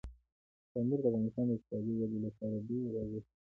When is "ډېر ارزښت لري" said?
2.67-3.39